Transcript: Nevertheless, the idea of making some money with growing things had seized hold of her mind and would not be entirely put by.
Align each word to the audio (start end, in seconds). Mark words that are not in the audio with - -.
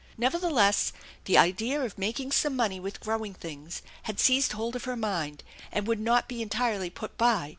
Nevertheless, 0.17 0.93
the 1.25 1.37
idea 1.37 1.79
of 1.79 1.95
making 1.95 2.31
some 2.31 2.55
money 2.55 2.79
with 2.79 3.01
growing 3.01 3.35
things 3.35 3.83
had 4.01 4.19
seized 4.19 4.53
hold 4.53 4.75
of 4.75 4.85
her 4.85 4.95
mind 4.97 5.43
and 5.71 5.85
would 5.85 5.99
not 5.99 6.27
be 6.27 6.41
entirely 6.41 6.89
put 6.89 7.19
by. 7.19 7.49